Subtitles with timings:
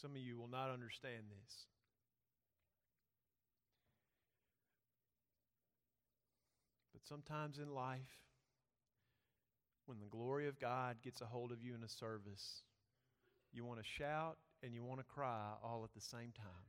[0.00, 1.66] some of you will not understand this.
[6.92, 7.98] But sometimes in life,
[9.86, 12.62] when the glory of God gets a hold of you in a service,
[13.52, 16.68] you want to shout and you want to cry all at the same time.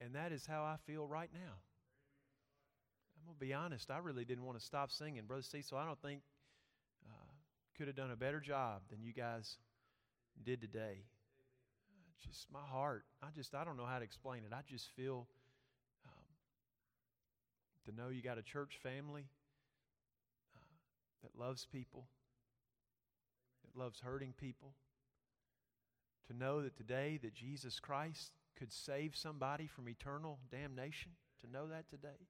[0.00, 1.54] And that is how I feel right now.
[3.16, 5.22] I'm going to be honest, I really didn't want to stop singing.
[5.26, 6.20] Brother Cecil, I don't think
[7.06, 7.32] uh,
[7.78, 9.56] could have done a better job than you guys
[10.44, 11.04] did today.
[12.20, 14.52] Just my heart, I just, I don't know how to explain it.
[14.52, 15.26] I just feel
[16.06, 16.26] um,
[17.86, 19.26] to know you got a church family
[20.56, 20.60] uh,
[21.22, 22.06] that loves people,
[23.64, 24.74] that loves hurting people.
[26.28, 31.12] To know that today that Jesus Christ could save somebody from eternal damnation.
[31.42, 32.28] To know that today.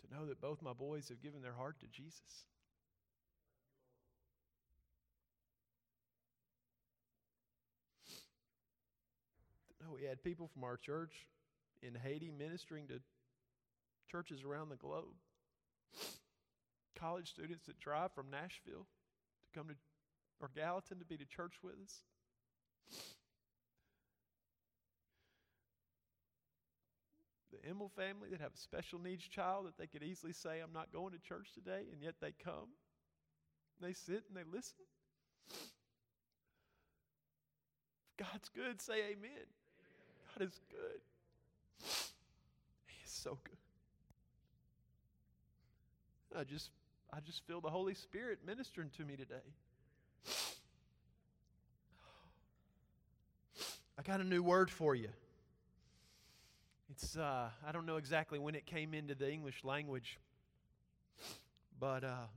[0.00, 2.46] To know that both my boys have given their heart to Jesus.
[9.84, 11.26] Know we had people from our church
[11.82, 13.00] in Haiti ministering to
[14.10, 15.14] churches around the globe.
[16.98, 18.86] College students that drive from Nashville
[19.42, 19.74] to come to
[20.40, 22.00] or Gallatin to be to church with us.
[27.52, 30.72] The Emmel family that have a special needs child that they could easily say, I'm
[30.72, 32.74] not going to church today, and yet they come.
[33.80, 34.74] They sit and they listen.
[38.18, 39.46] If God's good, say amen.
[40.36, 41.00] God is good.
[42.86, 43.56] He is so good.
[46.36, 46.70] I just
[47.12, 49.34] I just feel the Holy Spirit ministering to me today.
[53.96, 55.10] I got a new word for you.
[56.90, 60.18] It's, uh, I don't know exactly when it came into the English language,
[61.78, 62.28] but uh, a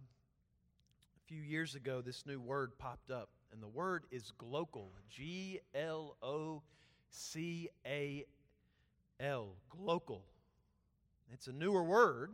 [1.26, 4.90] few years ago, this new word popped up, and the word is glocal.
[5.10, 6.62] G L O
[7.10, 8.26] C A
[9.20, 9.56] L.
[9.70, 10.22] Glocal.
[11.34, 12.32] It's a newer word,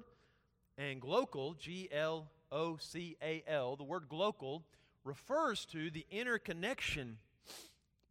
[0.78, 4.64] and glocal, G L O C A L, the word glocal
[5.04, 7.18] refers to the interconnection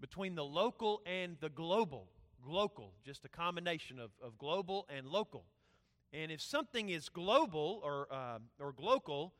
[0.00, 2.08] between the local and the global.
[2.44, 5.44] Global, just a combination of, of global and local.
[6.12, 9.32] And if something is global or, uh, or local,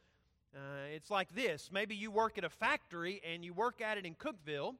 [0.55, 1.71] uh, it's like this.
[1.73, 4.77] Maybe you work at a factory and you work at it in Cookeville,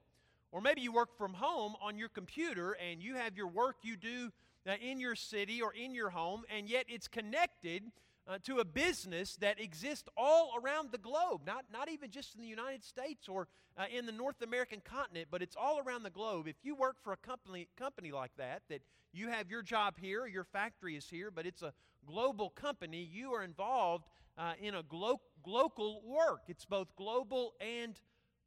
[0.53, 3.97] or maybe you work from home on your computer and you have your work you
[3.97, 4.31] do
[4.67, 7.83] uh, in your city or in your home, and yet it's connected
[8.27, 12.41] uh, to a business that exists all around the globe, not, not even just in
[12.41, 13.47] the United States or
[13.77, 16.47] uh, in the North American continent, but it's all around the globe.
[16.47, 18.81] If you work for a company, company like that, that
[19.11, 21.73] you have your job here, your factory is here, but it's a
[22.05, 24.05] global company, you are involved
[24.37, 26.43] uh, in a glo- local work.
[26.47, 27.99] It's both global and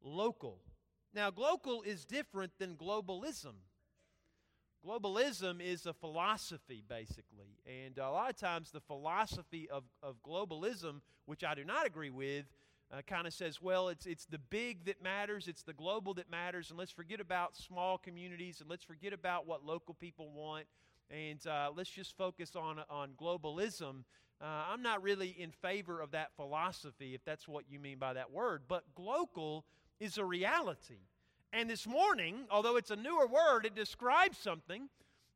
[0.02, 0.60] local.
[1.14, 3.54] Now, global is different than globalism.
[4.86, 7.58] Globalism is a philosophy, basically.
[7.66, 12.10] And a lot of times, the philosophy of, of globalism, which I do not agree
[12.10, 12.44] with,
[12.92, 16.30] uh, kind of says, well, it's, it's the big that matters, it's the global that
[16.30, 20.66] matters, and let's forget about small communities and let's forget about what local people want,
[21.10, 24.04] and uh, let's just focus on, on globalism.
[24.40, 28.12] Uh, I'm not really in favor of that philosophy, if that's what you mean by
[28.12, 29.64] that word, but global
[30.00, 31.08] is a reality.
[31.52, 34.88] And this morning, although it's a newer word, it describes something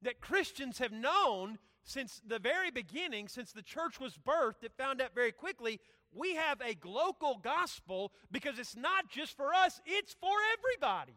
[0.03, 4.63] that Christians have known since the very beginning, since the church was birthed.
[4.63, 5.81] It found out very quickly
[6.13, 11.17] we have a global gospel because it's not just for us, it's for everybody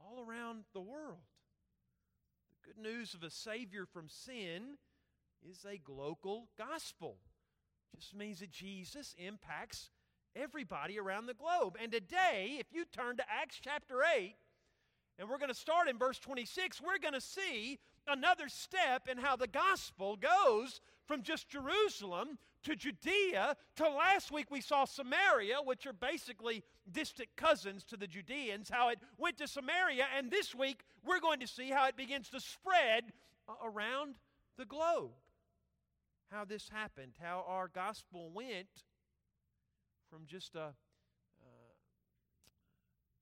[0.00, 1.18] all around the world.
[2.64, 4.78] The good news of a Savior from sin
[5.48, 7.16] is a global gospel.
[7.98, 9.90] Just means that Jesus impacts
[10.36, 11.76] everybody around the globe.
[11.80, 14.34] And today, if you turn to Acts chapter 8,
[15.18, 19.18] and we're going to start in verse 26, we're going to see another step in
[19.18, 25.56] how the gospel goes from just Jerusalem to Judea to last week we saw Samaria,
[25.64, 30.54] which are basically distant cousins to the Judeans, how it went to Samaria, and this
[30.54, 33.12] week we're going to see how it begins to spread
[33.64, 34.16] around
[34.56, 35.10] the globe.
[36.30, 38.84] How this happened, how our gospel went
[40.10, 40.74] from just a,
[41.40, 41.74] uh,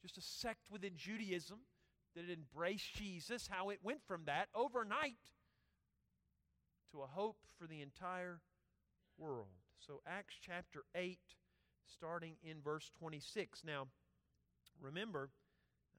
[0.03, 1.59] just a sect within Judaism
[2.15, 5.19] that embraced Jesus, how it went from that overnight
[6.93, 8.41] to a hope for the entire
[9.19, 9.49] world.
[9.79, 11.19] So, Acts chapter 8,
[11.87, 13.63] starting in verse 26.
[13.65, 13.89] Now,
[14.81, 15.31] remember,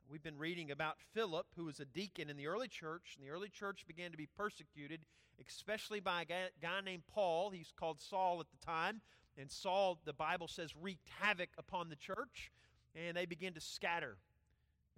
[0.10, 3.31] we've been reading about Philip, who was a deacon in the early church, and the
[3.31, 5.01] early church began to be persecuted,
[5.45, 7.51] especially by a guy named Paul.
[7.51, 9.01] He's called Saul at the time.
[9.38, 12.51] And Saul, the Bible says, wreaked havoc upon the church,
[12.95, 14.18] and they began to scatter.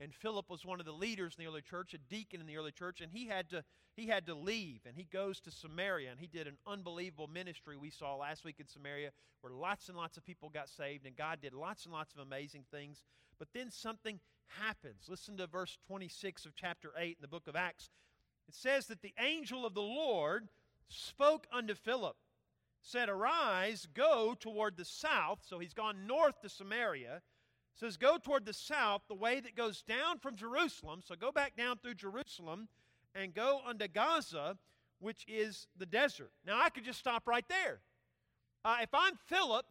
[0.02, 2.56] And Philip was one of the leaders in the early church, a deacon in the
[2.56, 3.64] early church, and he had to
[3.96, 7.76] he had to leave and he goes to Samaria and he did an unbelievable ministry
[7.76, 11.18] we saw last week in Samaria where lots and lots of people got saved and
[11.18, 13.04] God did lots and lots of amazing things.
[13.38, 15.08] But then something happens.
[15.10, 17.90] Listen to verse 26 of chapter 8 in the book of Acts.
[18.48, 20.48] It says that the angel of the Lord
[20.88, 22.16] spoke unto Philip,
[22.82, 25.40] said, Arise, go toward the south.
[25.46, 27.22] So he's gone north to Samaria.
[27.76, 31.02] Says, Go toward the south, the way that goes down from Jerusalem.
[31.06, 32.68] So go back down through Jerusalem
[33.16, 34.58] and go unto Gaza,
[35.00, 36.32] which is the desert.
[36.46, 37.80] Now I could just stop right there.
[38.66, 39.66] Uh, if I'm Philip,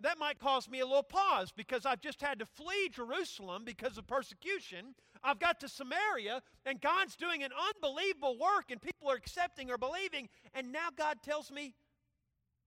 [0.00, 3.98] that might cause me a little pause because I've just had to flee Jerusalem because
[3.98, 4.94] of persecution.
[5.22, 9.78] I've got to Samaria, and God's doing an unbelievable work, and people are accepting or
[9.78, 10.28] believing.
[10.54, 11.74] And now God tells me,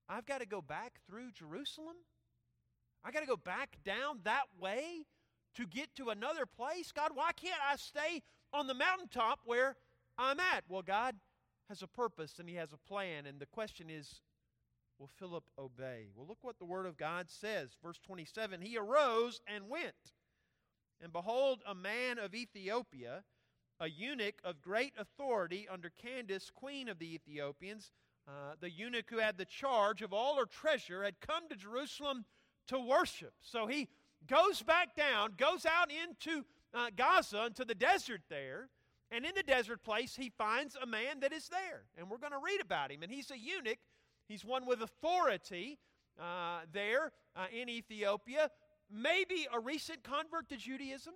[0.07, 1.95] I've got to go back through Jerusalem?
[3.03, 5.05] I got to go back down that way
[5.55, 6.91] to get to another place?
[6.91, 8.23] God, why can't I stay
[8.53, 9.75] on the mountaintop where
[10.17, 10.63] I'm at?
[10.67, 11.15] Well, God
[11.69, 14.21] has a purpose and He has a plan, and the question is,
[14.97, 16.07] Will Philip obey?
[16.15, 17.75] Well, look what the Word of God says.
[17.83, 20.13] Verse 27 He arose and went.
[21.01, 23.23] And behold, a man of Ethiopia,
[23.79, 27.91] a eunuch of great authority under Candace, queen of the Ethiopians,
[28.27, 32.25] uh, the eunuch who had the charge of all her treasure, had come to Jerusalem
[32.67, 33.33] to worship.
[33.41, 33.87] So he
[34.27, 36.43] goes back down, goes out into
[36.73, 38.69] uh, Gaza, into the desert there,
[39.11, 41.83] and in the desert place, he finds a man that is there.
[41.97, 43.03] And we're going to read about him.
[43.03, 43.77] And he's a eunuch
[44.27, 45.77] He's one with authority
[46.19, 48.49] uh, there uh, in Ethiopia,
[48.91, 51.13] maybe a recent convert to Judaism.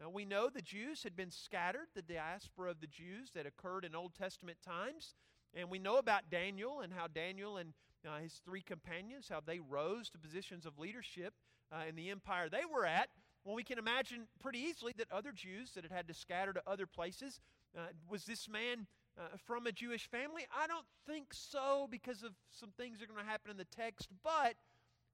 [0.00, 3.84] Now, we know the Jews had been scattered, the diaspora of the Jews that occurred
[3.84, 5.14] in Old Testament times.
[5.56, 7.72] And we know about Daniel and how Daniel and
[8.06, 11.32] uh, his three companions, how they rose to positions of leadership
[11.72, 13.08] uh, in the empire they were at.
[13.44, 16.62] Well, we can imagine pretty easily that other Jews that had had to scatter to
[16.66, 17.40] other places,
[17.76, 18.86] uh, was this man
[19.18, 20.42] uh, from a Jewish family?
[20.54, 23.64] I don't think so because of some things that are going to happen in the
[23.64, 24.56] text, but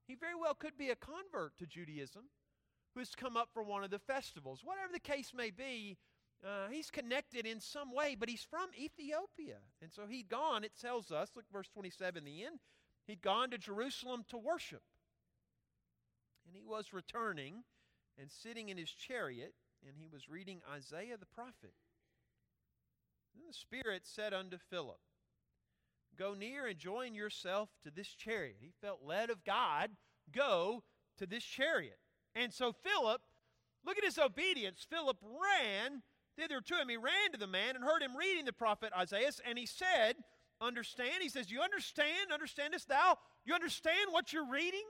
[0.08, 2.24] he very well could be a convert to Judaism
[2.94, 4.60] who has come up for one of the festivals.
[4.64, 5.96] Whatever the case may be,
[6.44, 9.58] uh, he's connected in some way, but he's from Ethiopia.
[9.80, 12.58] And so he'd gone, it tells us, look, verse 27, the end,
[13.06, 14.82] he'd gone to Jerusalem to worship.
[16.46, 17.62] And he was returning
[18.18, 19.54] and sitting in his chariot,
[19.86, 21.74] and he was reading Isaiah the prophet.
[23.34, 24.98] Then the Spirit said unto Philip,
[26.18, 28.56] Go near and join yourself to this chariot.
[28.60, 29.92] He felt led of God,
[30.30, 30.82] go
[31.18, 31.98] to this chariot.
[32.34, 33.22] And so Philip,
[33.84, 34.86] look at his obedience.
[34.88, 36.02] Philip ran
[36.36, 36.88] thither to him.
[36.88, 40.16] He ran to the man and heard him reading the prophet Isaiah, and he said,
[40.60, 41.22] Understand?
[41.22, 42.32] He says, You understand?
[42.32, 43.16] Understandest thou?
[43.44, 44.84] You understand what you're reading?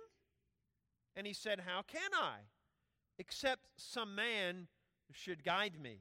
[1.17, 2.37] And he said, How can I?
[3.19, 4.69] Except some man
[5.13, 6.01] should guide me.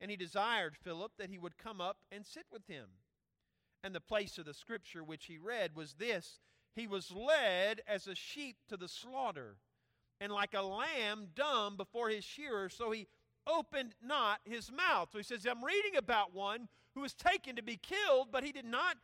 [0.00, 2.86] And he desired Philip that he would come up and sit with him.
[3.82, 6.40] And the place of the scripture which he read was this
[6.74, 9.56] He was led as a sheep to the slaughter,
[10.20, 13.06] and like a lamb dumb before his shearer, so he
[13.48, 15.08] opened not his mouth.
[15.12, 18.52] So he says, I'm reading about one who was taken to be killed, but he
[18.52, 18.96] did not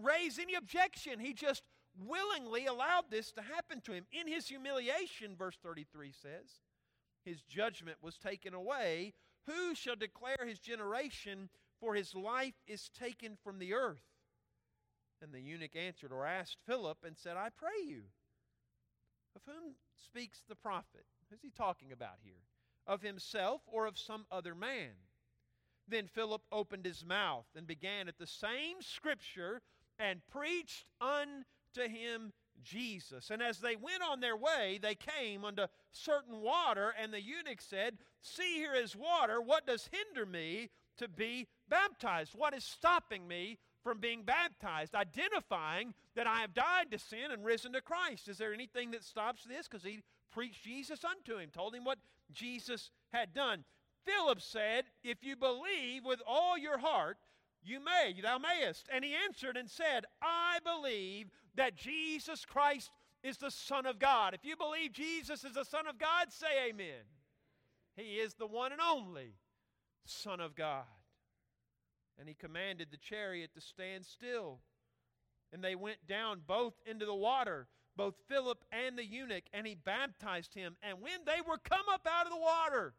[0.00, 1.20] raise any objection.
[1.20, 1.62] He just
[2.06, 4.06] willingly allowed this to happen to him.
[4.12, 6.60] In his humiliation, verse 33 says,
[7.24, 9.12] his judgment was taken away
[9.46, 11.48] who shall declare his generation?
[11.80, 14.04] For his life is taken from the earth.
[15.20, 18.02] And the eunuch answered or asked Philip and said, I pray you,
[19.34, 21.04] of whom speaks the prophet?
[21.30, 22.42] Who's he talking about here?
[22.86, 24.90] Of himself or of some other man?
[25.88, 29.62] Then Philip opened his mouth and began at the same scripture
[29.98, 33.30] and preached unto him Jesus.
[33.30, 37.60] And as they went on their way, they came unto certain water, and the eunuch
[37.60, 39.40] said, See, here is water.
[39.40, 42.32] What does hinder me to be baptized?
[42.34, 44.94] What is stopping me from being baptized?
[44.94, 48.28] Identifying that I have died to sin and risen to Christ.
[48.28, 49.66] Is there anything that stops this?
[49.66, 51.98] Because he preached Jesus unto him, told him what
[52.34, 53.64] Jesus had done.
[54.04, 57.18] Philip said, If you believe with all your heart,
[57.64, 58.88] you may, thou mayest.
[58.92, 62.90] And he answered and said, I believe that Jesus Christ
[63.22, 64.34] is the Son of God.
[64.34, 67.04] If you believe Jesus is the Son of God, say amen.
[67.96, 69.34] He is the one and only
[70.04, 70.84] Son of God.
[72.18, 74.58] And he commanded the chariot to stand still.
[75.52, 79.74] And they went down both into the water, both Philip and the eunuch, and he
[79.74, 80.76] baptized him.
[80.82, 82.94] And when they were come up out of the water,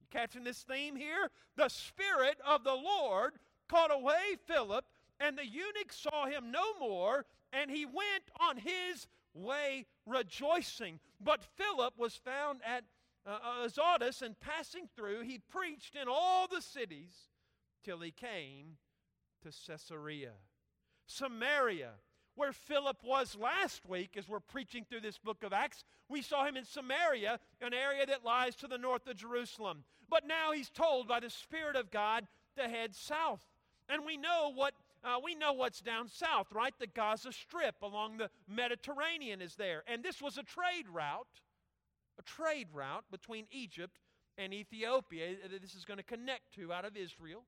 [0.00, 1.30] you catching this theme here?
[1.56, 3.34] The Spirit of the Lord
[3.68, 4.84] caught away Philip,
[5.20, 11.00] and the eunuch saw him no more, and he went on his way rejoicing.
[11.20, 12.84] But Philip was found at
[13.26, 17.14] uh, Azotus, and passing through, he preached in all the cities
[17.82, 18.76] till he came
[19.42, 20.32] to Caesarea.
[21.06, 21.92] Samaria,
[22.36, 26.44] where Philip was last week as we're preaching through this book of Acts, we saw
[26.44, 29.84] him in Samaria, an area that lies to the north of Jerusalem.
[30.08, 32.26] But now he's told by the Spirit of God
[32.56, 33.42] to head south.
[33.88, 34.74] And we know what
[35.04, 36.72] uh, we know what's down south, right?
[36.78, 39.82] The Gaza Strip along the Mediterranean is there.
[39.86, 41.26] And this was a trade route,
[42.18, 43.98] a trade route between Egypt
[44.38, 45.36] and Ethiopia.
[45.42, 47.44] that This is going to connect to out of Israel.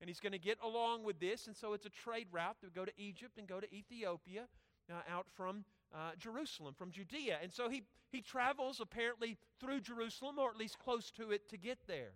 [0.00, 1.46] And he's going to get along with this.
[1.46, 4.46] And so it's a trade route to go to Egypt and go to Ethiopia
[4.90, 5.64] uh, out from
[5.94, 7.38] uh, Jerusalem, from Judea.
[7.42, 11.56] And so he, he travels apparently through Jerusalem, or at least close to it, to
[11.56, 12.12] get there.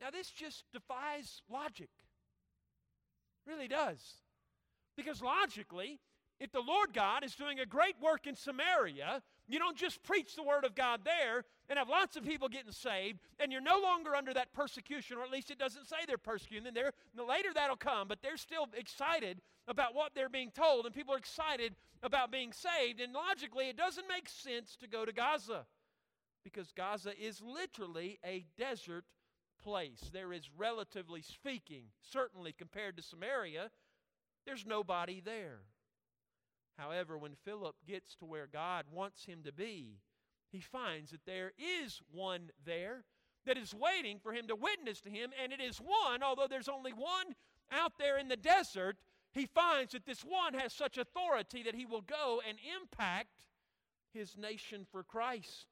[0.00, 1.90] Now, this just defies logic.
[3.46, 4.14] Really does.
[4.96, 6.00] Because logically,
[6.38, 10.34] if the Lord God is doing a great work in Samaria, you don't just preach
[10.36, 13.80] the Word of God there and have lots of people getting saved, and you're no
[13.80, 16.66] longer under that persecution, or at least it doesn't say they're persecuted.
[16.66, 20.94] And then later that'll come, but they're still excited about what they're being told, and
[20.94, 23.00] people are excited about being saved.
[23.00, 25.66] And logically, it doesn't make sense to go to Gaza
[26.42, 29.04] because Gaza is literally a desert
[29.62, 30.10] place.
[30.12, 33.70] There is, relatively speaking, certainly compared to Samaria,
[34.46, 35.60] there's nobody there.
[36.80, 39.98] However, when Philip gets to where God wants him to be,
[40.50, 43.04] he finds that there is one there
[43.46, 46.68] that is waiting for him to witness to him, and it is one, although there's
[46.68, 47.34] only one
[47.70, 48.96] out there in the desert,
[49.32, 53.46] he finds that this one has such authority that he will go and impact
[54.12, 55.66] his nation for Christ.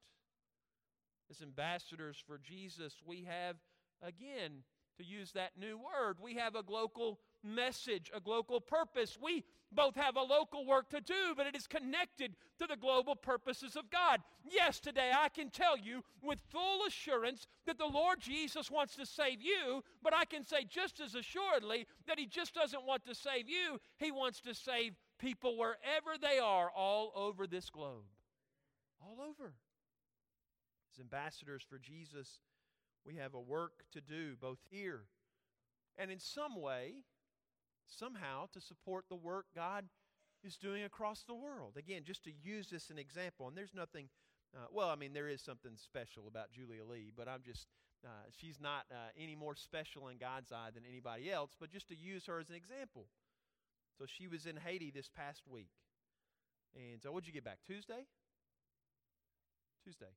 [1.31, 3.57] As ambassadors for Jesus, we have
[4.03, 4.63] Again,
[4.99, 9.19] to use that new word, we have a local message, a global purpose.
[9.23, 13.15] We both have a local work to do, but it is connected to the global
[13.15, 14.21] purposes of God.
[14.51, 19.07] Yes, today I can tell you with full assurance that the Lord Jesus wants to
[19.07, 23.15] save you, but I can say just as assuredly that He just doesn't want to
[23.15, 28.05] save you, He wants to save people wherever they are all over this globe.
[29.01, 29.53] All over.
[30.93, 32.41] As ambassadors for Jesus,
[33.05, 35.05] we have a work to do both here
[35.99, 37.03] and in some way,
[37.89, 39.85] somehow, to support the work God
[40.45, 41.77] is doing across the world.
[41.77, 44.09] Again, just to use this as an example, and there's nothing,
[44.57, 47.67] uh, well, I mean, there is something special about Julia Lee, but I'm just,
[48.05, 51.89] uh, she's not uh, any more special in God's eye than anybody else, but just
[51.89, 53.07] to use her as an example.
[53.99, 55.71] So she was in Haiti this past week.
[56.77, 57.59] And so, what'd you get back?
[57.67, 58.07] Tuesday?
[59.83, 60.13] Tuesday.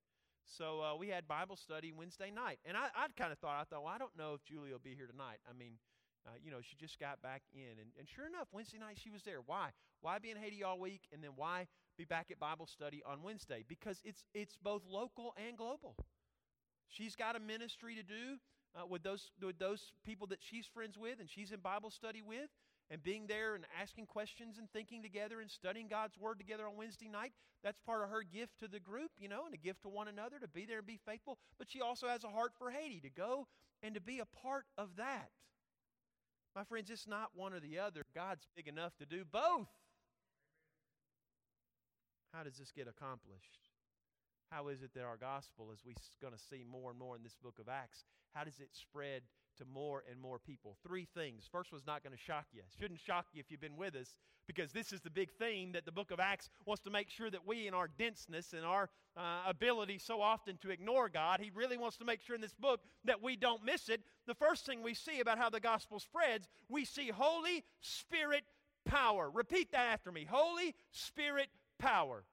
[0.46, 2.60] So uh, we had Bible study Wednesday night.
[2.66, 4.84] And I, I kind of thought, I thought, well, I don't know if Julia will
[4.84, 5.40] be here tonight.
[5.50, 5.80] I mean,
[6.28, 7.80] uh, you know, she just got back in.
[7.80, 9.40] And, and sure enough, Wednesday night she was there.
[9.46, 9.70] Why?
[10.02, 11.02] Why be in Haiti all week?
[11.12, 13.64] And then why be back at Bible study on Wednesday?
[13.68, 15.96] Because it's, it's both local and global.
[16.90, 18.38] She's got a ministry to do
[18.76, 22.22] uh, with, those, with those people that she's friends with and she's in Bible study
[22.22, 22.50] with
[22.90, 26.76] and being there and asking questions and thinking together and studying God's Word together on
[26.76, 27.32] Wednesday night.
[27.64, 30.08] That's part of her gift to the group, you know, and a gift to one
[30.08, 31.38] another to be there and be faithful.
[31.58, 33.48] But she also has a heart for Haiti to go
[33.82, 35.30] and to be a part of that.
[36.56, 38.04] My friends, it's not one or the other.
[38.14, 39.70] God's big enough to do both.
[42.34, 43.70] How does this get accomplished?
[44.52, 47.24] How is it that our gospel, as we're going to see more and more in
[47.24, 48.04] this book of Acts,
[48.34, 49.22] how does it spread
[49.58, 50.76] to more and more people.
[50.86, 51.48] Three things.
[51.52, 52.62] First one's not going to shock you.
[52.80, 54.16] Shouldn't shock you if you've been with us
[54.48, 57.30] because this is the big theme that the book of Acts wants to make sure
[57.30, 61.52] that we, in our denseness and our uh, ability so often to ignore God, he
[61.54, 64.02] really wants to make sure in this book that we don't miss it.
[64.28, 68.44] The first thing we see about how the gospel spreads, we see Holy Spirit
[68.86, 69.30] power.
[69.30, 71.48] Repeat that after me Holy Spirit
[71.80, 72.24] power.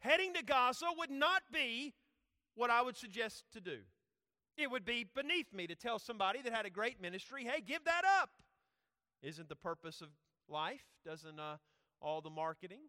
[0.00, 1.94] Heading to Gaza would not be
[2.54, 3.78] what I would suggest to do.
[4.56, 7.84] It would be beneath me to tell somebody that had a great ministry, hey, give
[7.84, 8.30] that up.
[9.22, 10.08] Isn't the purpose of
[10.48, 10.84] life?
[11.04, 11.56] Doesn't uh,
[12.00, 12.82] all the marketing,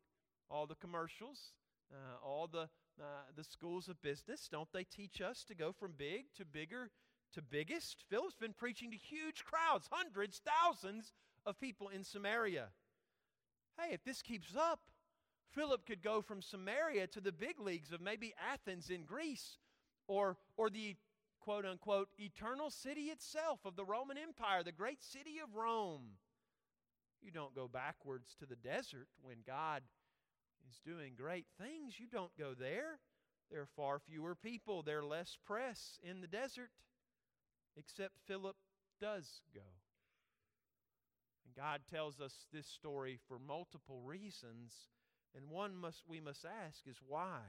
[0.49, 1.53] all the commercials,
[1.93, 5.93] uh, all the, uh, the schools of business, don't they teach us to go from
[5.97, 6.89] big to bigger
[7.33, 8.03] to biggest?
[8.09, 11.13] Philip's been preaching to huge crowds, hundreds, thousands
[11.45, 12.67] of people in Samaria.
[13.79, 14.79] Hey, if this keeps up,
[15.53, 19.57] Philip could go from Samaria to the big leagues of maybe Athens in Greece
[20.07, 20.95] or, or the
[21.41, 26.17] quote unquote eternal city itself of the Roman Empire, the great city of Rome.
[27.21, 29.83] You don't go backwards to the desert when God
[30.69, 31.99] is doing great things.
[31.99, 32.99] You don't go there.
[33.51, 36.69] There are far fewer people, there are less press in the desert,
[37.75, 38.55] except Philip
[39.01, 39.59] does go.
[41.45, 44.73] And God tells us this story for multiple reasons,
[45.35, 47.39] and one must we must ask is why?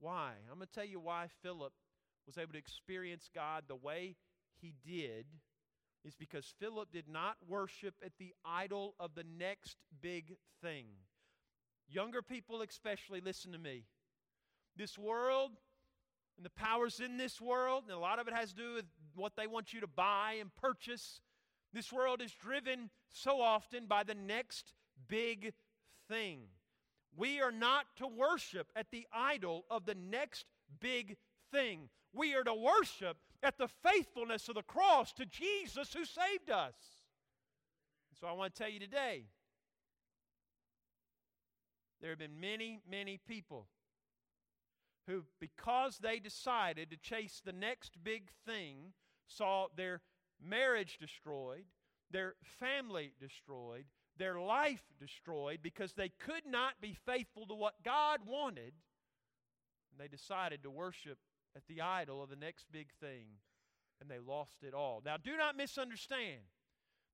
[0.00, 0.32] Why?
[0.50, 1.72] I'm going to tell you why Philip
[2.26, 4.16] was able to experience God the way
[4.60, 5.26] he did
[6.04, 10.86] is because Philip did not worship at the idol of the next big thing.
[11.88, 13.84] Younger people, especially, listen to me.
[14.76, 15.52] This world
[16.36, 18.86] and the powers in this world, and a lot of it has to do with
[19.14, 21.20] what they want you to buy and purchase.
[21.72, 24.72] This world is driven so often by the next
[25.08, 25.52] big
[26.08, 26.40] thing.
[27.16, 30.46] We are not to worship at the idol of the next
[30.80, 31.16] big
[31.52, 31.88] thing.
[32.14, 36.74] We are to worship at the faithfulness of the cross to Jesus who saved us.
[38.18, 39.24] so I want to tell you today
[42.00, 43.66] there have been many, many people
[45.06, 48.92] who, because they decided to chase the next big thing,
[49.26, 50.00] saw their
[50.42, 51.64] marriage destroyed,
[52.10, 53.84] their family destroyed,
[54.16, 58.72] their life destroyed because they could not be faithful to what God wanted.
[59.90, 61.18] And they decided to worship
[61.56, 63.26] at the idol of the next big thing,
[64.00, 65.02] and they lost it all.
[65.04, 66.40] Now, do not misunderstand.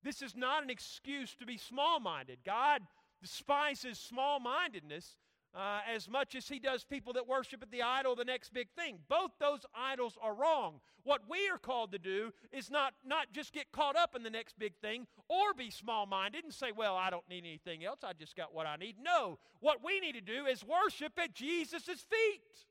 [0.03, 2.39] This is not an excuse to be small minded.
[2.45, 2.83] God
[3.21, 5.19] despises small mindedness
[5.55, 8.53] uh, as much as he does people that worship at the idol, of the next
[8.55, 8.99] big thing.
[9.09, 10.81] Both those idols are wrong.
[11.03, 14.31] What we are called to do is not, not just get caught up in the
[14.31, 18.01] next big thing or be small minded and say, well, I don't need anything else.
[18.05, 18.97] I just got what I need.
[19.03, 19.39] No.
[19.61, 22.67] What we need to do is worship at Jesus' feet.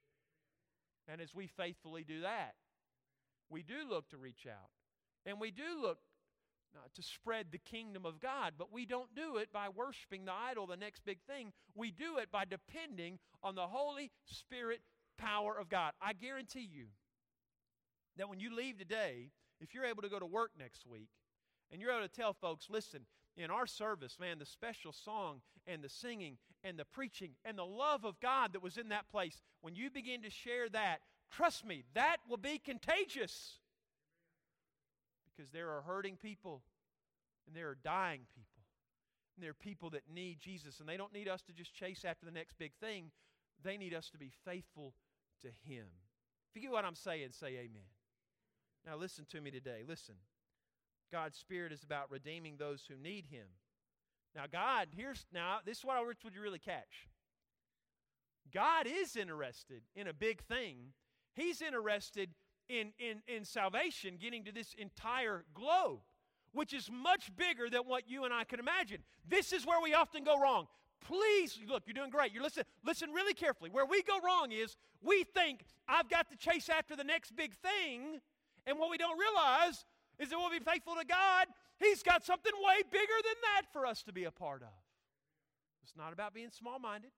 [1.12, 2.54] And as we faithfully do that,
[3.50, 4.70] we do look to reach out.
[5.25, 5.98] And we do look
[6.94, 10.68] to spread the kingdom of God, but we don't do it by worshiping the idol,
[10.68, 11.51] the next big thing.
[11.75, 14.82] We do it by depending on the Holy Spirit
[15.18, 15.94] power of God.
[16.01, 16.86] I guarantee you
[18.18, 21.10] that when you leave today, if you're able to go to work next week
[21.72, 23.01] and you're able to tell folks, listen,
[23.39, 27.65] in our service, man, the special song and the singing and the preaching and the
[27.65, 30.99] love of God that was in that place, when you begin to share that,
[31.32, 33.60] trust me, that will be contagious
[35.25, 36.62] because there are hurting people
[37.47, 38.63] and there are dying people.
[39.36, 42.04] And there are people that need Jesus, and they don't need us to just chase
[42.04, 43.10] after the next big thing.
[43.63, 44.93] They need us to be faithful
[45.43, 45.86] to Him.
[46.49, 47.88] If you get what I'm saying, say amen.
[48.86, 49.84] Now, listen to me today.
[49.88, 50.15] Listen.
[51.12, 53.45] God's Spirit is about redeeming those who need Him.
[54.36, 57.08] Now, God, here's now, this is what I wish would you really catch.
[58.54, 60.93] God is interested in a big thing.
[61.34, 62.30] He's interested
[62.67, 66.00] in, in, in salvation getting to this entire globe,
[66.52, 69.00] which is much bigger than what you and I can imagine.
[69.28, 70.67] This is where we often go wrong.
[71.06, 72.34] Please, look, you're doing great.
[72.34, 73.69] You're listen, listen really carefully.
[73.69, 77.54] Where we go wrong is we think I've got to chase after the next big
[77.56, 78.19] thing,
[78.67, 79.86] and what we don't realize
[80.19, 81.47] is that we'll be faithful to God.
[81.79, 84.75] He's got something way bigger than that for us to be a part of.
[85.84, 87.12] It's not about being small minded.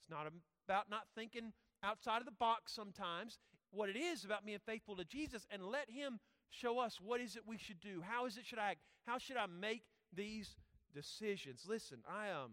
[0.00, 0.26] It's not
[0.66, 3.38] about not thinking outside of the box sometimes
[3.70, 6.18] what it is about being faithful to Jesus and let Him
[6.50, 8.02] show us what is it we should do.
[8.06, 8.80] How is it should I act?
[9.06, 9.82] How should I make
[10.14, 10.56] these
[10.94, 11.64] decisions?
[11.68, 12.52] Listen, I um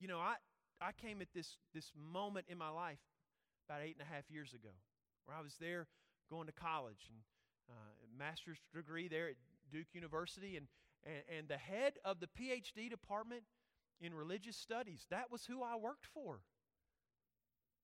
[0.00, 0.36] you know, I
[0.80, 3.00] I came at this this moment in my life
[3.68, 4.70] about eight and a half years ago
[5.24, 5.86] where I was there
[6.30, 7.18] going to college and
[7.68, 7.74] uh,
[8.18, 9.36] master's degree there at
[9.70, 10.66] Duke University and,
[11.04, 13.42] and and the head of the PhD department
[14.00, 16.40] in religious studies that was who I worked for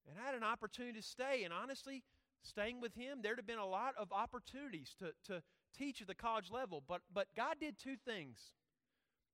[0.09, 1.45] and I had an opportunity to stay.
[1.45, 2.03] And honestly,
[2.43, 5.43] staying with him, there'd have been a lot of opportunities to, to
[5.77, 6.83] teach at the college level.
[6.87, 8.39] But, but God did two things.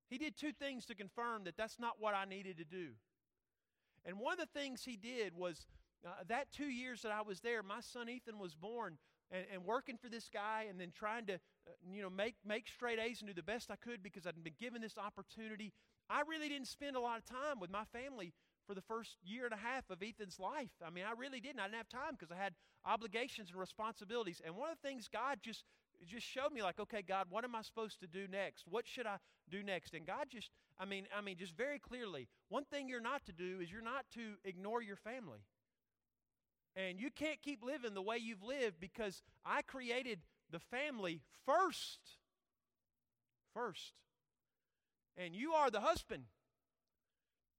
[0.09, 2.89] He did two things to confirm that that's not what I needed to do.
[4.05, 5.67] And one of the things he did was
[6.05, 8.97] uh, that two years that I was there, my son Ethan was born.
[9.31, 12.67] And, and working for this guy and then trying to uh, you know make make
[12.67, 15.71] straight A's and do the best I could because I'd been given this opportunity.
[16.09, 18.33] I really didn't spend a lot of time with my family
[18.65, 20.71] for the first year and a half of Ethan's life.
[20.85, 21.59] I mean, I really didn't.
[21.59, 22.53] I didn't have time because I had
[22.85, 24.41] obligations and responsibilities.
[24.45, 25.63] And one of the things God just
[26.07, 28.65] just showed me like, okay, God, what am I supposed to do next?
[28.69, 29.17] What should I
[29.49, 29.93] do next?
[29.93, 33.33] And God just, I mean, I mean, just very clearly, one thing you're not to
[33.33, 35.39] do is you're not to ignore your family.
[36.75, 40.19] And you can't keep living the way you've lived because I created
[40.51, 41.99] the family first.
[43.53, 43.93] First.
[45.17, 46.23] And you are the husband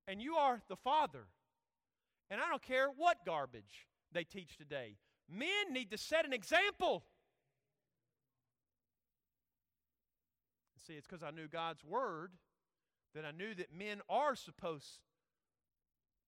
[0.08, 1.28] and you are the father.
[2.32, 4.98] And I don't care what garbage they teach today.
[5.30, 7.04] Men need to set an example.
[10.88, 12.32] See, it's because I knew God's word
[13.14, 15.00] that I knew that men are supposed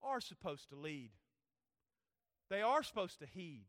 [0.04, 1.12] are supposed to lead.
[2.52, 3.66] They are supposed to heed.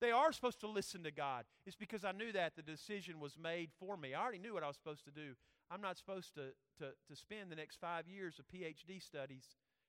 [0.00, 1.44] they are supposed to listen to God.
[1.66, 4.14] It's because I knew that the decision was made for me.
[4.14, 5.34] I already knew what I was supposed to do.
[5.70, 9.44] I'm not supposed to, to, to spend the next five years of PhD studies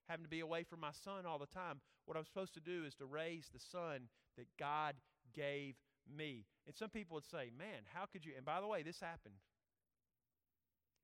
[0.09, 1.79] having to be away from my son all the time.
[2.05, 4.95] What I'm supposed to do is to raise the son that God
[5.35, 5.75] gave
[6.09, 6.45] me.
[6.65, 8.33] And some people would say, man, how could you?
[8.35, 9.35] And by the way, this happened.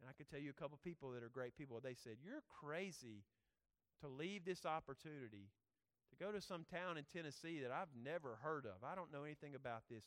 [0.01, 1.79] And I could tell you a couple people that are great people.
[1.83, 3.23] They said, You're crazy
[4.01, 5.49] to leave this opportunity
[6.19, 8.83] go to some town in Tennessee that I've never heard of.
[8.83, 10.03] I don't know anything about this.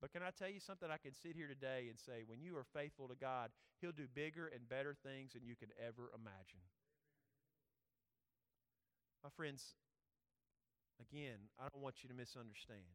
[0.00, 0.88] But can I tell you something?
[0.90, 3.50] I can sit here today and say, when you are faithful to God,
[3.80, 6.62] He'll do bigger and better things than you could ever imagine.
[9.24, 9.74] My friends,
[11.00, 12.94] again, I don't want you to misunderstand.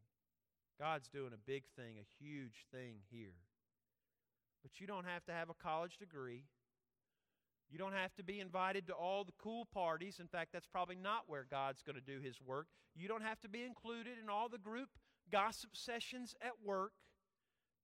[0.79, 3.38] God's doing a big thing, a huge thing here.
[4.62, 6.45] But you don't have to have a college degree.
[7.71, 10.17] You don't have to be invited to all the cool parties.
[10.19, 12.67] In fact, that's probably not where God's going to do his work.
[12.95, 14.89] You don't have to be included in all the group
[15.31, 16.91] gossip sessions at work.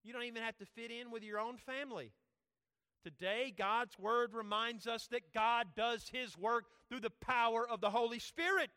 [0.04, 2.12] You don't even have to fit in with your own family.
[3.02, 7.90] Today, God's Word reminds us that God does His work through the power of the
[7.90, 8.70] Holy Spirit.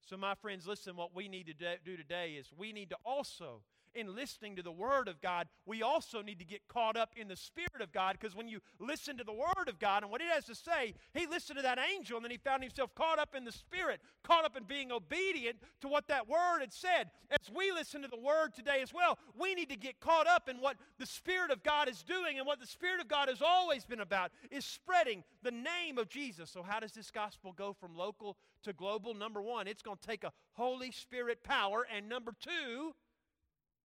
[0.00, 3.62] So, my friends, listen, what we need to do today is we need to also
[3.94, 7.28] in listening to the Word of God, we also need to get caught up in
[7.28, 10.20] the Spirit of God because when you listen to the Word of God and what
[10.20, 13.18] it has to say, he listened to that angel and then he found himself caught
[13.18, 17.10] up in the Spirit, caught up in being obedient to what that Word had said.
[17.30, 20.48] As we listen to the Word today as well, we need to get caught up
[20.48, 23.42] in what the Spirit of God is doing and what the Spirit of God has
[23.42, 26.50] always been about is spreading the name of Jesus.
[26.50, 29.14] So, how does this gospel go from local to global?
[29.14, 31.86] Number one, it's going to take a Holy Spirit power.
[31.94, 32.94] And number two,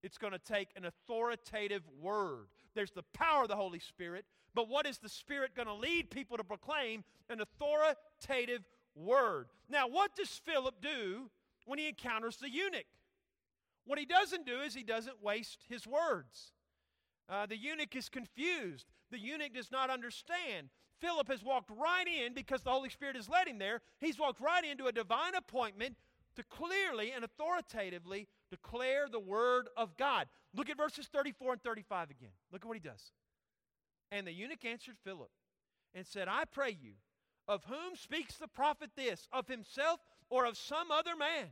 [0.03, 2.47] it's going to take an authoritative word.
[2.75, 6.09] There's the power of the Holy Spirit, but what is the Spirit going to lead
[6.09, 7.03] people to proclaim?
[7.29, 9.47] An authoritative word.
[9.69, 11.29] Now, what does Philip do
[11.65, 12.85] when he encounters the eunuch?
[13.85, 16.53] What he doesn't do is he doesn't waste his words.
[17.27, 18.85] Uh, the eunuch is confused.
[19.11, 20.69] The eunuch does not understand.
[20.99, 23.81] Philip has walked right in because the Holy Spirit has led him there.
[23.99, 25.95] He's walked right into a divine appointment
[26.35, 30.27] to clearly and authoritatively declare the word of God.
[30.55, 32.29] Look at verses 34 and 35 again.
[32.51, 33.11] Look at what he does.
[34.11, 35.29] And the eunuch answered Philip
[35.93, 36.93] and said, I pray you,
[37.47, 41.47] of whom speaks the prophet this, of himself or of some other man?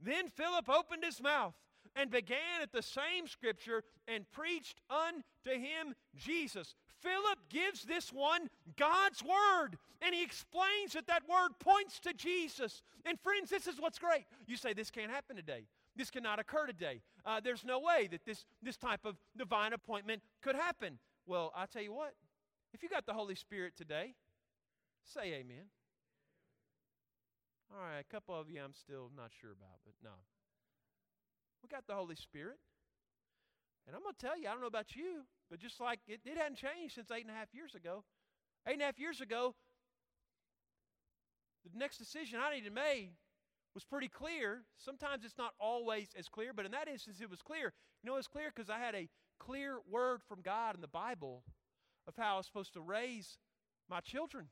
[0.00, 1.54] Then Philip opened his mouth
[1.94, 6.74] and began at the same scripture and preached unto him Jesus.
[7.00, 12.82] Philip gives this one God's word, and he explains that that word points to Jesus.
[13.04, 14.24] And friends, this is what's great.
[14.46, 15.66] You say this can't happen today.
[15.96, 17.02] This cannot occur today.
[17.24, 20.98] Uh, there's no way that this, this type of divine appointment could happen.
[21.26, 22.14] Well, i tell you what,
[22.72, 24.14] if you got the Holy Spirit today,
[25.04, 25.68] say amen.
[27.70, 30.16] All right, a couple of you I'm still not sure about, but no.
[31.62, 32.58] We got the Holy Spirit.
[33.86, 36.20] And I'm going to tell you, I don't know about you, but just like it,
[36.24, 38.04] it hadn't changed since eight and a half years ago.
[38.66, 39.54] Eight and a half years ago,
[41.64, 43.12] the next decision I needed to make
[43.74, 44.62] was pretty clear.
[44.76, 47.72] Sometimes it's not always as clear, but in that instance it was clear.
[48.02, 49.08] You know, it was clear because I had a
[49.38, 51.42] clear word from God in the Bible
[52.06, 53.38] of how I was supposed to raise
[53.88, 54.46] my children.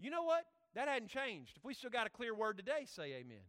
[0.00, 0.44] You know what?
[0.74, 1.56] That hadn't changed.
[1.56, 3.44] If we still got a clear word today, say amen.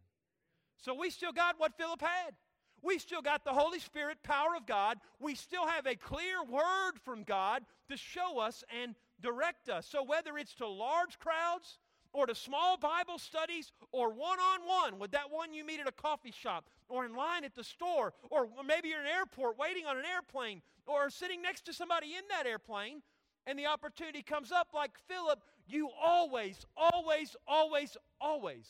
[0.78, 2.34] So we still got what Philip had.
[2.82, 4.98] We still got the Holy Spirit power of God.
[5.18, 9.86] We still have a clear word from God to show us and direct us.
[9.86, 11.78] So whether it's to large crowds
[12.12, 15.88] or to small Bible studies or one on one with that one you meet at
[15.88, 19.58] a coffee shop or in line at the store or maybe you're in an airport
[19.58, 23.02] waiting on an airplane or sitting next to somebody in that airplane
[23.46, 28.66] and the opportunity comes up like Philip, you always, always, always, always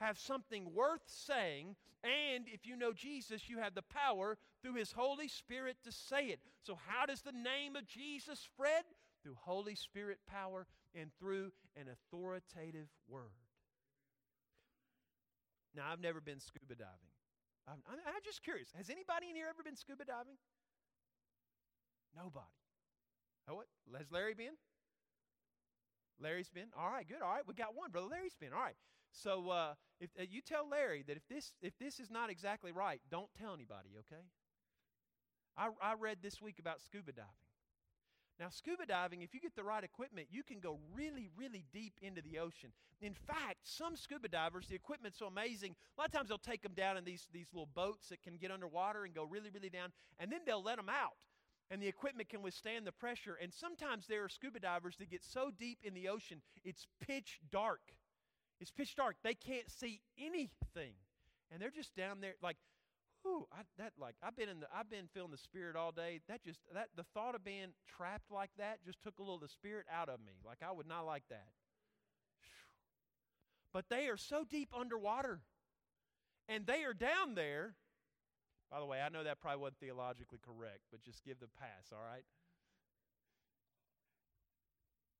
[0.00, 1.76] have something worth saying.
[2.02, 6.26] And if you know Jesus, you have the power through His Holy Spirit to say
[6.26, 6.40] it.
[6.62, 8.84] So, how does the name of Jesus spread?
[9.22, 10.66] Through Holy Spirit power
[10.98, 13.36] and through an authoritative word.
[15.74, 17.12] Now, I've never been scuba diving.
[17.68, 18.68] I'm, I'm, just curious.
[18.76, 20.38] Has anybody in here ever been scuba diving?
[22.16, 22.46] Nobody.
[23.48, 23.66] Oh, what?
[23.98, 24.56] Has Larry been?
[26.18, 26.68] Larry's been.
[26.78, 27.20] All right, good.
[27.22, 27.90] All right, we got one.
[27.90, 28.52] Brother Larry's been.
[28.52, 28.76] All right.
[29.12, 32.72] So uh, if uh, you tell Larry that if this if this is not exactly
[32.72, 33.90] right, don't tell anybody.
[34.00, 34.22] Okay.
[35.58, 37.45] I, I read this week about scuba diving.
[38.38, 41.94] Now, scuba diving, if you get the right equipment, you can go really, really deep
[42.02, 42.70] into the ocean.
[43.00, 46.62] In fact, some scuba divers, the equipment's so amazing, a lot of times they'll take
[46.62, 49.70] them down in these, these little boats that can get underwater and go really, really
[49.70, 51.16] down, and then they'll let them out.
[51.70, 53.36] And the equipment can withstand the pressure.
[53.42, 57.40] And sometimes there are scuba divers that get so deep in the ocean, it's pitch
[57.50, 57.80] dark.
[58.60, 59.16] It's pitch dark.
[59.22, 60.94] They can't see anything.
[61.50, 62.56] And they're just down there, like,
[63.26, 66.20] Ooh, I, that like I've been in the I've been feeling the spirit all day.
[66.28, 69.40] That just that the thought of being trapped like that just took a little of
[69.40, 70.34] the spirit out of me.
[70.44, 71.48] Like I would not like that.
[73.72, 75.40] But they are so deep underwater,
[76.48, 77.74] and they are down there.
[78.70, 81.92] By the way, I know that probably wasn't theologically correct, but just give the pass,
[81.92, 82.24] all right?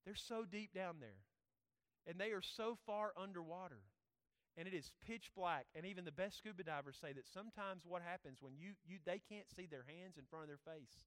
[0.05, 1.21] They're so deep down there,
[2.07, 3.79] and they are so far underwater
[4.57, 5.67] and it is pitch black.
[5.77, 9.21] And even the best scuba divers say that sometimes what happens when you, you they
[9.21, 10.97] can't see their hands in front of their face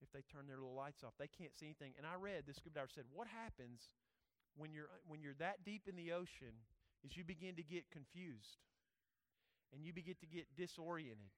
[0.00, 1.18] if they turn their little lights off.
[1.18, 1.94] They can't see anything.
[1.98, 3.90] And i read this scuba diver said what happens
[4.54, 6.54] when you're when you're that deep in the ocean
[7.02, 8.62] is you begin to get confused
[9.74, 11.34] and you begin to get disoriented.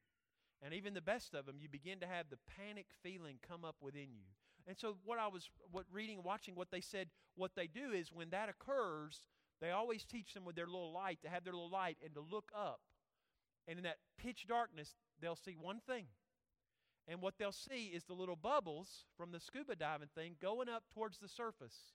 [0.63, 3.77] And even the best of them you begin to have the panic feeling come up
[3.81, 4.29] within you.
[4.67, 8.13] And so what i was what reading watching what they said what they do is
[8.13, 9.25] when that occurs
[9.61, 12.21] they always teach them with their little light to have their little light and to
[12.21, 12.81] look up.
[13.67, 16.07] And in that pitch darkness, they'll see one thing.
[17.07, 20.85] And what they'll see is the little bubbles from the scuba diving thing going up
[20.93, 21.93] towards the surface.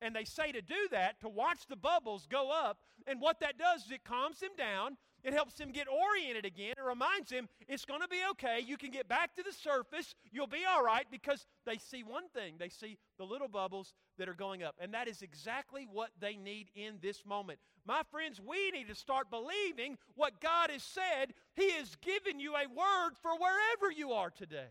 [0.00, 2.78] And they say to do that, to watch the bubbles go up.
[3.06, 6.74] And what that does is it calms them down it helps him get oriented again.
[6.78, 8.60] It reminds him it's going to be okay.
[8.64, 10.14] You can get back to the surface.
[10.30, 14.28] You'll be all right because they see one thing they see the little bubbles that
[14.28, 14.76] are going up.
[14.80, 17.58] And that is exactly what they need in this moment.
[17.84, 21.34] My friends, we need to start believing what God has said.
[21.56, 24.70] He has given you a word for wherever you are today.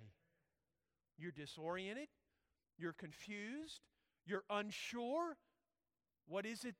[1.17, 2.07] You're disoriented,
[2.77, 3.81] you're confused,
[4.27, 5.37] you're unsure.
[6.27, 6.75] What is it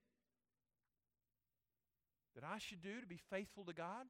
[2.35, 4.05] that I should do to be faithful to God,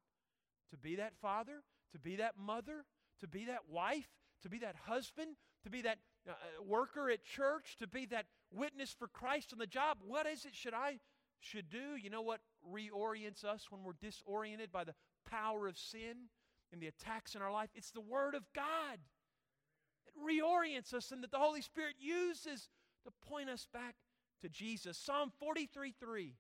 [0.72, 2.86] to be that father, to be that mother,
[3.22, 4.10] to be that wife,
[4.44, 8.26] to be that husband, to be that uh, uh, worker at church, to be that
[8.52, 10.00] witness for Christ on the job.
[10.06, 11.00] What is it should I
[11.40, 11.96] should do?
[12.02, 14.96] You know what reorients us when we're disoriented by the
[15.30, 16.30] power of sin
[16.72, 17.70] and the attacks in our life?
[17.76, 19.00] It's the Word of God.
[20.06, 22.68] It reorients us and that the Holy Spirit uses
[23.08, 23.96] to point us back
[24.42, 24.98] to Jesus.
[24.98, 26.34] Psalm 43 3.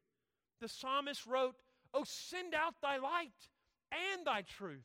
[0.59, 1.55] The psalmist wrote,
[1.93, 3.31] Oh, send out thy light
[3.91, 4.83] and thy truth.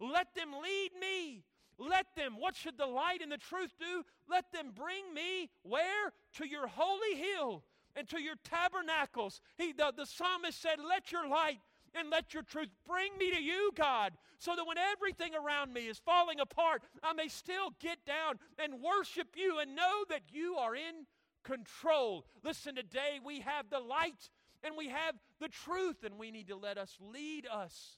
[0.00, 1.44] Let them lead me.
[1.78, 4.02] Let them, what should the light and the truth do?
[4.28, 6.12] Let them bring me where?
[6.34, 7.62] To your holy hill
[7.94, 9.40] and to your tabernacles.
[9.56, 11.60] He, the, the psalmist said, Let your light
[11.94, 15.82] and let your truth bring me to you, God, so that when everything around me
[15.82, 20.56] is falling apart, I may still get down and worship you and know that you
[20.56, 21.06] are in
[21.44, 22.26] control.
[22.44, 24.30] Listen, today we have the light
[24.62, 27.96] and we have the truth, and we need to let us lead us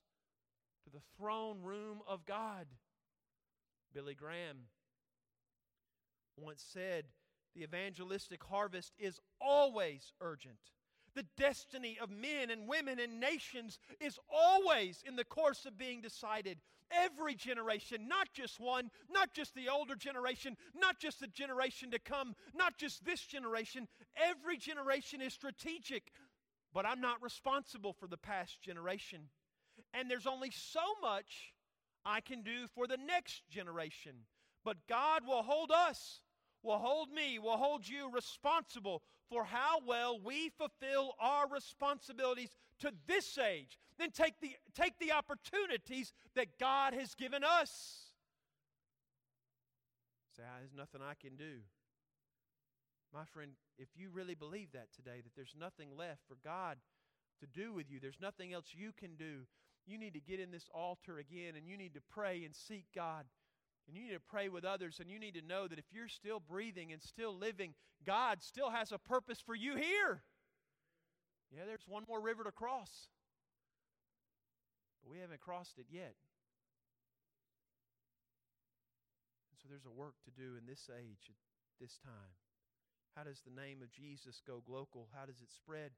[0.84, 2.66] to the throne room of God.
[3.92, 4.58] Billy Graham
[6.36, 7.04] once said,
[7.54, 10.58] The evangelistic harvest is always urgent.
[11.14, 16.00] The destiny of men and women and nations is always in the course of being
[16.00, 16.58] decided.
[17.00, 21.98] Every generation, not just one, not just the older generation, not just the generation to
[21.98, 26.12] come, not just this generation, every generation is strategic
[26.72, 29.28] but I'm not responsible for the past generation.
[29.94, 31.52] And there's only so much
[32.04, 34.12] I can do for the next generation.
[34.64, 36.20] But God will hold us,
[36.62, 42.50] will hold me, will hold you responsible for how well we fulfill our responsibilities
[42.80, 43.78] to this age.
[43.98, 47.70] Then take the, take the opportunities that God has given us.
[50.36, 51.60] Say, ah, there's nothing I can do.
[53.12, 56.78] My friend, if you really believe that today, that there's nothing left for God
[57.40, 59.46] to do with you, there's nothing else you can do,
[59.86, 62.86] you need to get in this altar again and you need to pray and seek
[62.94, 63.26] God.
[63.88, 66.06] And you need to pray with others, and you need to know that if you're
[66.08, 67.74] still breathing and still living,
[68.06, 70.22] God still has a purpose for you here.
[71.50, 73.08] Yeah, there's one more river to cross,
[75.02, 76.14] but we haven't crossed it yet.
[79.50, 81.36] And so there's a work to do in this age at
[81.82, 82.38] this time.
[83.18, 85.10] How does the name of Jesus go global?
[85.12, 85.92] How does it spread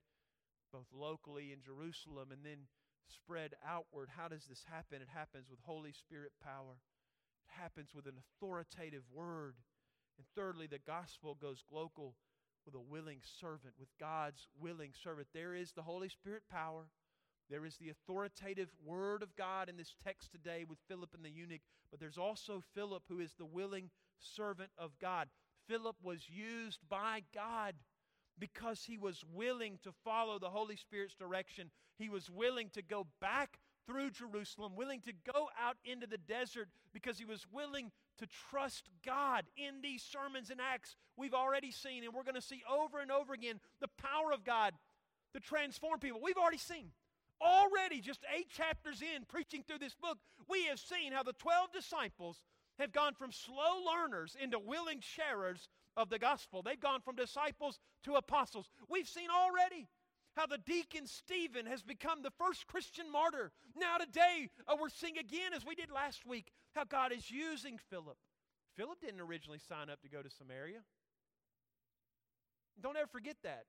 [0.73, 2.67] both locally in Jerusalem and then
[3.07, 4.09] spread outward?
[4.11, 4.99] How does this happen?
[4.99, 6.81] It happens with Holy Spirit power,
[7.45, 9.55] it happens with an authoritative word.
[10.17, 12.15] And thirdly, the gospel goes global
[12.65, 15.29] with a willing servant, with God's willing servant.
[15.35, 16.87] There is the Holy Spirit power.
[17.51, 21.31] There is the authoritative word of God in this text today with Philip and the
[21.31, 25.29] eunuch, but there's also Philip who is the willing servant of God.
[25.69, 27.75] Philip was used by God
[28.39, 31.71] because he was willing to follow the Holy Spirit's direction.
[31.99, 36.69] He was willing to go back through Jerusalem, willing to go out into the desert
[36.93, 42.05] because he was willing to trust God in these sermons and acts we've already seen,
[42.05, 44.73] and we're going to see over and over again the power of God
[45.35, 46.21] to transform people.
[46.23, 46.91] We've already seen
[47.41, 50.19] Already, just eight chapters in, preaching through this book,
[50.49, 52.39] we have seen how the 12 disciples
[52.79, 56.63] have gone from slow learners into willing sharers of the gospel.
[56.63, 58.69] They've gone from disciples to apostles.
[58.89, 59.89] We've seen already
[60.37, 63.53] how the deacon Stephen has become the first Christian martyr.
[63.77, 67.79] Now, today, uh, we're seeing again, as we did last week, how God is using
[67.91, 68.17] Philip.
[68.77, 70.81] Philip didn't originally sign up to go to Samaria.
[72.81, 73.67] Don't ever forget that.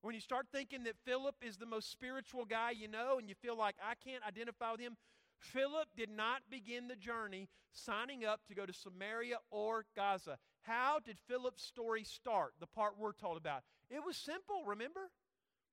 [0.00, 3.34] When you start thinking that Philip is the most spiritual guy you know and you
[3.34, 4.96] feel like I can't identify with him,
[5.40, 10.38] Philip did not begin the journey signing up to go to Samaria or Gaza.
[10.62, 12.54] How did Philip's story start?
[12.60, 13.62] The part we're told about.
[13.90, 15.10] It was simple, remember?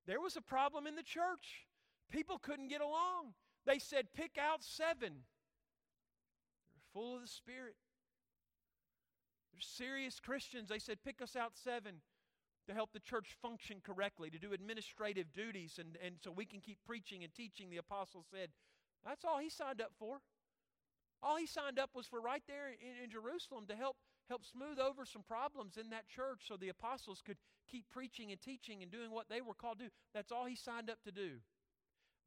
[0.08, 1.68] There was a problem in the church.
[2.12, 3.34] People couldn't get along.
[3.66, 5.24] They said, pick out seven.
[6.74, 7.76] They're full of the Spirit.
[9.52, 10.70] They're serious Christians.
[10.70, 12.02] They said, pick us out seven
[12.68, 16.60] to help the church function correctly, to do administrative duties, and, and so we can
[16.60, 18.50] keep preaching and teaching, the apostle said.
[19.06, 20.18] That's all he signed up for.
[21.22, 23.98] All he signed up was for right there in, in Jerusalem to help
[24.30, 27.38] help smooth over some problems in that church so the apostles could
[27.70, 29.92] keep preaching and teaching and doing what they were called to do.
[30.14, 31.38] That's all he signed up to do.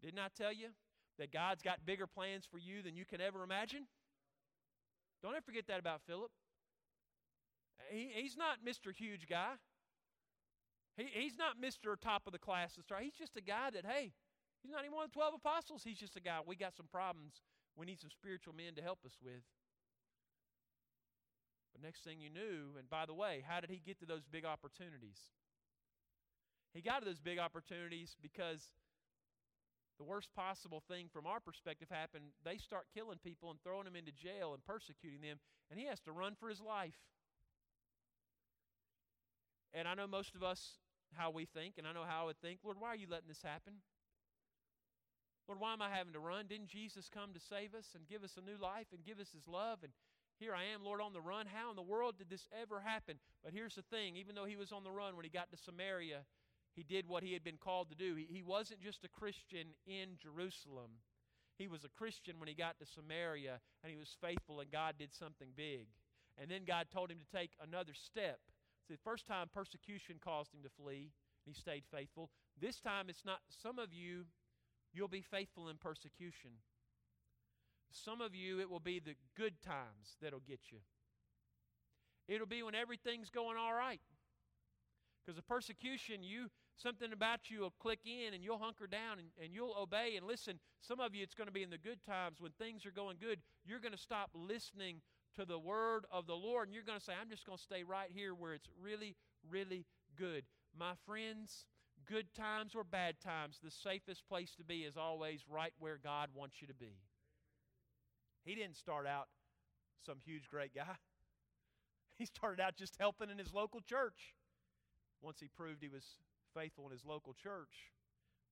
[0.03, 0.68] Didn't I tell you
[1.18, 3.87] that God's got bigger plans for you than you can ever imagine?
[5.22, 6.31] Don't ever forget that about Philip.
[7.90, 8.94] He, he's not Mr.
[8.94, 9.55] Huge Guy.
[10.98, 11.98] He, he's not Mr.
[11.98, 12.98] Top of the class star.
[13.00, 14.12] He's just a guy that, hey,
[14.62, 15.82] he's not even one of the 12 apostles.
[15.82, 16.40] He's just a guy.
[16.44, 17.40] We got some problems
[17.78, 19.46] we need some spiritual men to help us with.
[21.72, 24.26] But next thing you knew, and by the way, how did he get to those
[24.26, 25.30] big opportunities?
[26.74, 28.74] He got to those big opportunities because
[29.96, 32.24] the worst possible thing from our perspective happened.
[32.44, 35.38] They start killing people and throwing them into jail and persecuting them,
[35.70, 36.98] and he has to run for his life.
[39.72, 40.78] And I know most of us
[41.16, 43.29] how we think, and I know how I would think, Lord, why are you letting
[43.29, 43.75] this happen?
[45.49, 46.47] Lord, why am I having to run?
[46.47, 49.33] Didn't Jesus come to save us and give us a new life and give us
[49.33, 49.79] his love?
[49.83, 49.92] And
[50.38, 51.47] here I am, Lord, on the run.
[51.47, 53.16] How in the world did this ever happen?
[53.42, 55.57] But here's the thing even though he was on the run when he got to
[55.57, 56.21] Samaria,
[56.77, 58.14] he did what he had been called to do.
[58.14, 61.01] He, he wasn't just a Christian in Jerusalem,
[61.59, 64.94] he was a Christian when he got to Samaria, and he was faithful, and God
[64.97, 65.88] did something big.
[66.40, 68.38] And then God told him to take another step.
[68.88, 71.11] The first time persecution caused him to flee,
[71.44, 72.31] he stayed faithful.
[72.61, 74.24] This time it's not, some of you,
[74.92, 76.51] you'll be faithful in persecution.
[77.90, 80.79] Some of you, it will be the good times that'll get you.
[82.29, 84.01] It'll be when everything's going all right.
[85.24, 89.29] Because the persecution, you something about you will click in and you'll hunker down and,
[89.42, 90.14] and you'll obey.
[90.16, 92.87] And listen, some of you, it's going to be in the good times when things
[92.87, 93.40] are going good.
[93.64, 95.01] You're going to stop listening
[95.38, 97.62] to the word of the Lord, and you're going to say, I'm just going to
[97.62, 99.14] stay right here where it's really,
[99.48, 100.42] really good.
[100.77, 101.64] My friends,
[102.11, 106.31] good times or bad times, the safest place to be is always right where God
[106.35, 106.98] wants you to be.
[108.44, 109.29] He didn't start out
[110.05, 110.85] some huge, great guy.
[112.18, 114.35] He started out just helping in his local church.
[115.22, 116.03] Once he proved he was
[116.53, 117.94] faithful in his local church,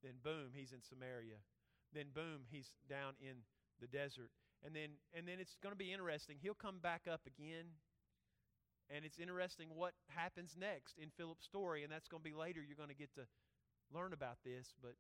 [0.05, 1.43] then boom, he's in Samaria.
[1.93, 3.43] Then boom, he's down in
[3.81, 4.31] the desert.
[4.65, 6.37] And then, and then it's going to be interesting.
[6.41, 7.77] He'll come back up again.
[8.89, 11.83] And it's interesting what happens next in Philip's story.
[11.83, 12.63] And that's going to be later.
[12.63, 13.27] You're going to get to
[13.93, 14.75] learn about this.
[14.81, 14.95] But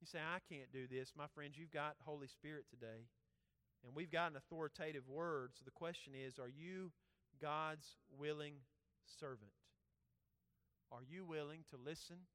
[0.00, 1.12] you say, I can't do this.
[1.16, 3.06] My friends, you've got Holy Spirit today.
[3.84, 5.52] And we've got an authoritative word.
[5.54, 6.90] So the question is are you
[7.40, 7.86] God's
[8.18, 8.54] willing
[9.20, 9.54] servant?
[10.92, 12.26] Are you willing to listen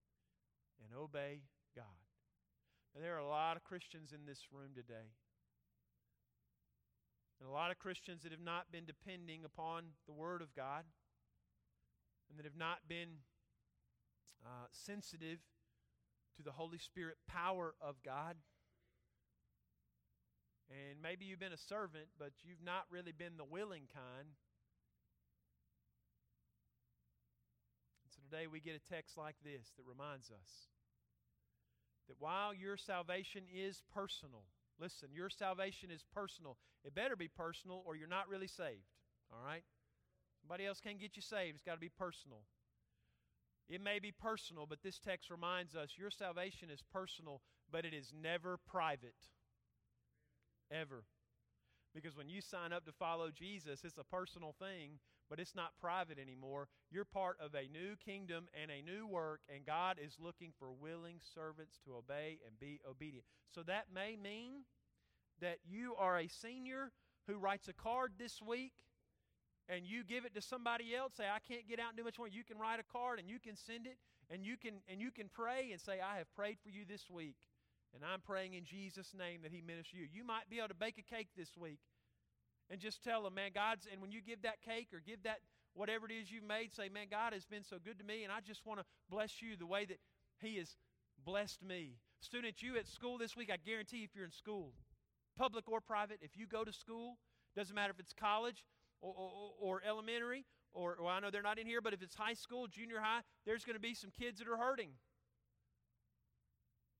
[0.84, 1.42] and obey
[1.76, 1.86] God?
[2.94, 5.16] Now, there are a lot of Christians in this room today
[7.42, 10.86] and a lot of Christians that have not been depending upon the Word of God
[12.30, 13.26] and that have not been
[14.46, 15.40] uh, sensitive
[16.38, 18.36] to the Holy Spirit power of God.
[20.70, 24.30] And maybe you've been a servant, but you've not really been the willing kind.
[28.12, 30.70] so today we get a text like this that reminds us
[32.08, 34.44] that while your salvation is personal,
[34.82, 36.58] Listen, your salvation is personal.
[36.84, 38.90] It better be personal or you're not really saved.
[39.32, 39.64] All right?
[40.42, 41.56] Somebody else can't get you saved.
[41.56, 42.40] It's got to be personal.
[43.70, 47.94] It may be personal, but this text reminds us your salvation is personal, but it
[47.94, 49.30] is never private.
[50.72, 51.04] Ever.
[51.94, 55.00] Because when you sign up to follow Jesus, it's a personal thing,
[55.32, 56.68] but it's not private anymore.
[56.92, 60.72] You're part of a new kingdom and a new work, and God is looking for
[60.74, 63.26] willing servants to obey and be obedient.
[63.50, 64.66] So that may mean
[65.40, 66.92] that you are a senior
[67.28, 68.74] who writes a card this week
[69.70, 72.18] and you give it to somebody else, say, I can't get out and do much
[72.18, 72.28] more.
[72.28, 73.98] You can write a card and you can send it
[74.32, 77.10] And you can and you can pray and say, I have prayed for you this
[77.10, 77.36] week.
[77.94, 80.08] And I'm praying in Jesus' name that He minister you.
[80.12, 81.80] You might be able to bake a cake this week
[82.72, 85.40] and just tell them, man, God's, and when you give that cake or give that
[85.74, 88.32] whatever it is you've made, say, man, God has been so good to me, and
[88.32, 90.00] I just want to bless you the way that
[90.40, 90.78] He has
[91.26, 91.98] blessed me.
[92.22, 94.72] Students, you at school this week, I guarantee if you're in school,
[95.38, 97.18] public or private, if you go to school,
[97.56, 98.64] doesn't matter if it's college
[99.02, 102.16] or, or, or elementary, or well, I know they're not in here, but if it's
[102.16, 104.92] high school, junior high, there's going to be some kids that are hurting.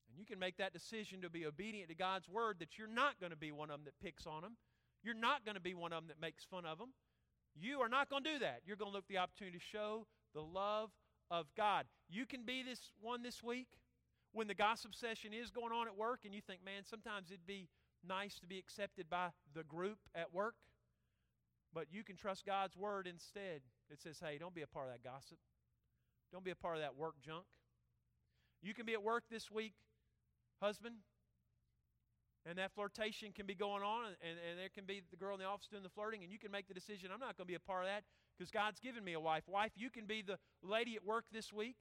[0.10, 3.20] And you can make that decision to be obedient to God's word that you're not
[3.22, 4.58] going to be one of them that picks on them.
[5.04, 6.90] You're not going to be one of them that makes fun of them.
[7.56, 8.62] You are not going to do that.
[8.66, 10.92] You're going to look the opportunity to show the love
[11.30, 11.86] of God.
[12.10, 13.68] You can be this one this week
[14.32, 17.46] when the gossip session is going on at work and you think, man, sometimes it'd
[17.46, 17.68] be
[18.08, 20.56] nice to be accepted by the group at work.
[21.74, 23.62] But you can trust God's word instead.
[23.90, 25.38] It says, hey, don't be a part of that gossip.
[26.32, 27.46] Don't be a part of that work junk.
[28.62, 29.74] You can be at work this week,
[30.62, 30.96] husband,
[32.46, 35.40] and that flirtation can be going on, and, and, there can be the girl in
[35.40, 37.52] the office doing the flirting, and you can make the decision, I'm not going to
[37.52, 38.04] be a part of that
[38.38, 39.44] because God's given me a wife.
[39.48, 41.76] Wife, you can be the lady at work this week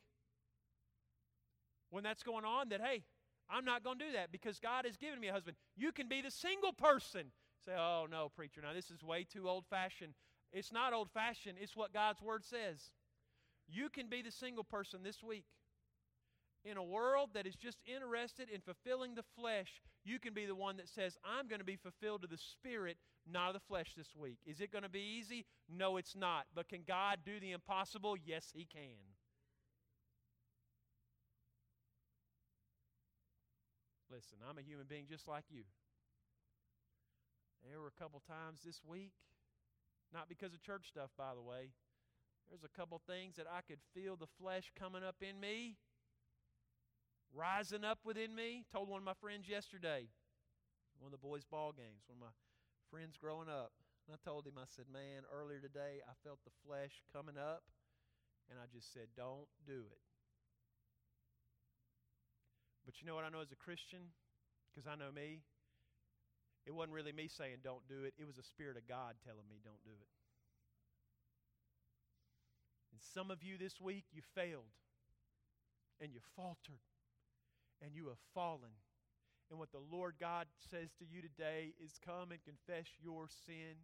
[1.88, 3.02] when that's going on that, hey,
[3.48, 5.56] I'm not going to do that because God has given me a husband.
[5.76, 7.32] You can be the single person.
[7.64, 10.14] Say, oh, no, preacher, now this is way too old fashioned.
[10.52, 12.90] It's not old fashioned, it's what God's word says.
[13.68, 15.44] You can be the single person this week.
[16.64, 20.54] In a world that is just interested in fulfilling the flesh, you can be the
[20.54, 22.98] one that says, I'm going to be fulfilled to the Spirit,
[23.30, 24.38] not of the flesh this week.
[24.44, 25.46] Is it going to be easy?
[25.68, 26.46] No, it's not.
[26.54, 28.16] But can God do the impossible?
[28.22, 29.16] Yes, He can.
[34.10, 35.62] Listen, I'm a human being just like you.
[37.68, 39.12] There were a couple times this week,
[40.12, 41.70] not because of church stuff, by the way.
[42.48, 45.76] There's a couple things that I could feel the flesh coming up in me,
[47.34, 48.64] rising up within me.
[48.72, 50.08] Told one of my friends yesterday,
[50.98, 52.34] one of the boys' ball games, one of my
[52.90, 53.72] friends growing up.
[54.06, 57.62] And I told him, I said, man, earlier today I felt the flesh coming up,
[58.50, 60.02] and I just said, don't do it.
[62.84, 64.10] But you know what I know as a Christian?
[64.72, 65.46] Because I know me.
[66.66, 69.46] It wasn't really me saying don't do it, it was the Spirit of God telling
[69.48, 70.10] me don't do it.
[72.92, 74.74] And some of you this week, you failed
[76.00, 76.82] and you faltered
[77.82, 78.76] and you have fallen.
[79.50, 83.74] And what the Lord God says to you today is come and confess your sin,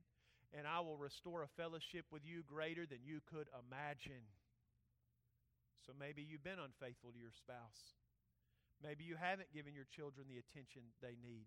[0.55, 4.31] and I will restore a fellowship with you greater than you could imagine.
[5.87, 7.99] So maybe you've been unfaithful to your spouse.
[8.83, 11.47] Maybe you haven't given your children the attention they need.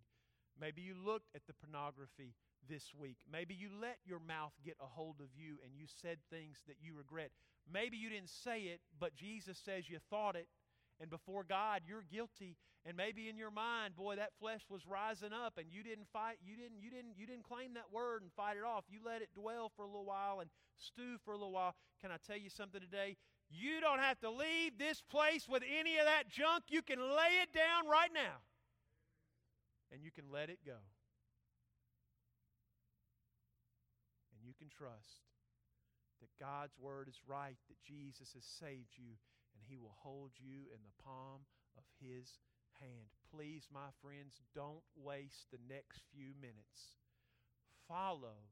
[0.59, 2.35] Maybe you looked at the pornography
[2.67, 3.17] this week.
[3.31, 6.75] Maybe you let your mouth get a hold of you and you said things that
[6.81, 7.31] you regret.
[7.71, 10.47] Maybe you didn't say it, but Jesus says you thought it.
[10.99, 12.57] And before God, you're guilty.
[12.85, 16.37] And maybe in your mind, boy, that flesh was rising up and you didn't fight,
[16.43, 18.85] you didn't, you didn't, you didn't claim that word and fight it off.
[18.89, 21.75] You let it dwell for a little while and stew for a little while.
[22.01, 23.17] Can I tell you something today?
[23.49, 26.65] You don't have to leave this place with any of that junk.
[26.69, 28.43] You can lay it down right now
[29.91, 30.79] and you can let it go.
[34.31, 35.27] And you can trust
[36.21, 39.17] that God's word is right, that Jesus has saved you,
[39.69, 41.45] he will hold you in the palm
[41.77, 42.41] of his
[42.81, 43.13] hand.
[43.29, 46.97] Please, my friends, don't waste the next few minutes.
[47.87, 48.49] Follow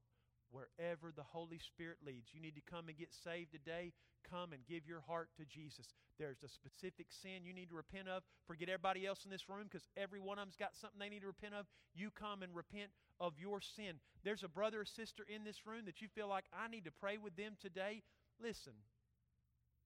[0.51, 2.29] wherever the Holy Spirit leads.
[2.33, 3.93] You need to come and get saved today.
[4.29, 5.87] Come and give your heart to Jesus.
[6.19, 8.23] There's a specific sin you need to repent of.
[8.45, 11.21] Forget everybody else in this room because every one of them's got something they need
[11.21, 11.65] to repent of.
[11.93, 13.99] You come and repent of your sin.
[14.23, 16.91] There's a brother or sister in this room that you feel like I need to
[16.91, 18.03] pray with them today.
[18.41, 18.73] Listen,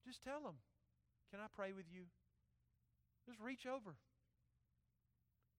[0.04, 0.56] just tell them,
[1.32, 2.04] Can I pray with you?
[3.24, 3.96] Just reach over.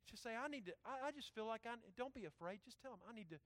[0.06, 2.62] Just say, I need to, I, I just feel like I, don't be afraid.
[2.62, 3.42] Just tell them, I need to,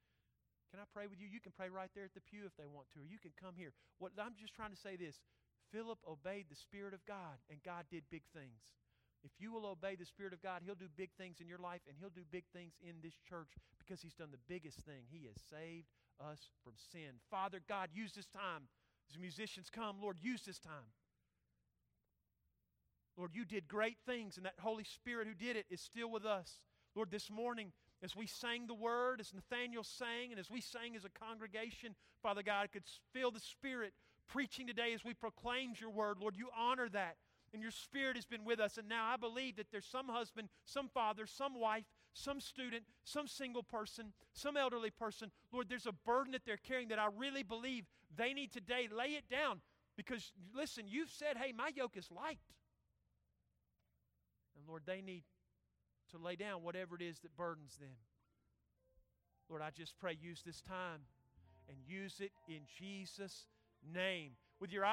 [0.68, 1.32] can I pray with you?
[1.32, 3.32] You can pray right there at the pew if they want to, or you can
[3.40, 3.72] come here.
[4.04, 5.24] What I'm just trying to say this
[5.72, 8.60] Philip obeyed the Spirit of God, and God did big things.
[9.24, 11.82] If you will obey the Spirit of God, He'll do big things in your life,
[11.88, 15.08] and He'll do big things in this church because He's done the biggest thing.
[15.08, 15.88] He has saved
[16.20, 17.24] us from sin.
[17.32, 18.68] Father God, use this time.
[19.10, 20.92] As musicians come, Lord, use this time.
[23.18, 26.26] Lord, you did great things, and that Holy Spirit who did it is still with
[26.26, 26.60] us.
[26.96, 27.72] Lord, this morning,
[28.04, 31.96] as we sang the word, as Nathaniel sang, and as we sang as a congregation,
[32.22, 33.94] Father God, I could feel the Spirit
[34.28, 36.18] preaching today as we proclaimed your word.
[36.20, 37.18] Lord, you honor that.
[37.54, 38.78] And your Spirit has been with us.
[38.78, 43.28] And now I believe that there's some husband, some father, some wife, some student, some
[43.28, 45.32] single person, some elderly person.
[45.52, 48.90] Lord, there's a burden that they're carrying that I really believe they need today.
[48.92, 49.62] Lay it down.
[49.96, 52.40] Because, listen, you've said, hey, my yoke is light.
[54.68, 55.24] Lord, they need
[56.12, 57.96] to lay down whatever it is that burdens them.
[59.50, 61.02] Lord, I just pray use this time
[61.70, 63.46] and use it in Jesus'
[63.94, 64.32] name.
[64.60, 64.86] With your eyes